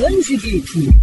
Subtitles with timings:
[0.00, 0.94] Grande Geek,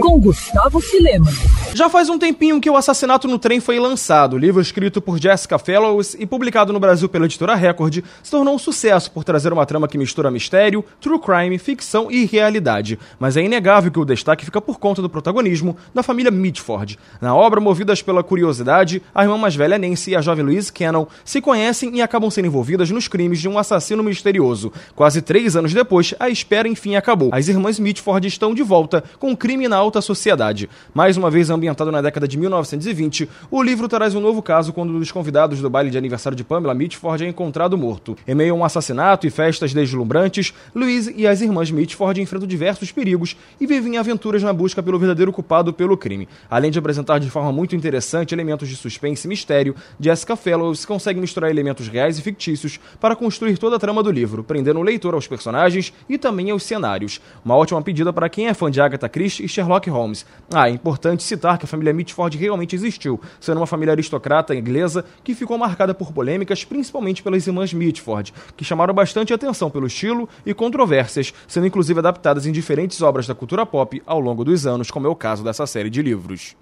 [0.00, 1.30] com Gustavo Filema.
[1.72, 4.34] Já faz um tempinho que o Assassinato no Trem foi lançado.
[4.34, 8.56] O livro escrito por Jessica Fellows e publicado no Brasil pela editora Record se tornou
[8.56, 12.98] um sucesso por trazer uma trama que mistura mistério, true crime, ficção e realidade.
[13.20, 16.98] Mas é inegável que o destaque fica por conta do protagonismo da família Mitford.
[17.20, 21.06] Na obra, movidas pela curiosidade, a irmã mais velha Nancy e a jovem Louise Cannon
[21.24, 24.72] se conhecem e acabam sendo envolvidas nos crimes de um assassino misterioso.
[24.96, 27.30] Quase três anos depois, a espera enfim acabou.
[27.32, 30.70] As irmãs Mitford estão de volta com o crime na alta sociedade.
[30.94, 34.94] Mais uma vez ambientado na década de 1920, o livro traz um novo caso quando
[34.94, 38.16] um dos convidados do baile de aniversário de Pamela Mitford é encontrado morto.
[38.26, 42.92] Em meio a um assassinato e festas deslumbrantes, Louise e as irmãs Mitford enfrentam diversos
[42.92, 46.28] perigos e vivem aventuras na busca pelo verdadeiro culpado pelo crime.
[46.50, 51.20] Além de apresentar de forma muito interessante elementos de suspense e mistério, Jessica Fellows consegue
[51.20, 55.14] misturar elementos reais e fictícios para construir toda a trama do livro, prendendo o leitor
[55.14, 57.20] aos personagens e também aos cenários.
[57.44, 60.26] Uma ótima pedida para quem é fã de Agatha Christie e Sherlock Holmes.
[60.52, 65.04] Ah, é importante citar que a família Mitford realmente existiu, sendo uma família aristocrata inglesa
[65.24, 70.28] que ficou marcada por polêmicas, principalmente pelas irmãs Mitford, que chamaram bastante atenção pelo estilo
[70.44, 74.90] e controvérsias, sendo inclusive adaptadas em diferentes obras da cultura pop ao longo dos anos,
[74.90, 76.56] como é o caso dessa série de livros.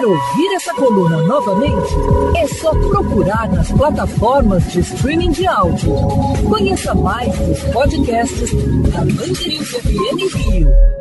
[0.00, 1.94] Quer ouvir essa coluna novamente?
[2.34, 5.92] É só procurar nas plataformas de streaming de áudio.
[6.48, 8.50] Conheça mais dos podcasts
[8.94, 10.99] da Mandirinhos FM Rio.